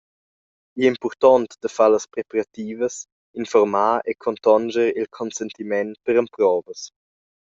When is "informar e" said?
3.43-4.11